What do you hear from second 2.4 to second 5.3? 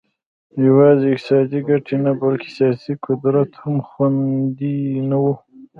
سیاسي قدرت هم خوندي نه و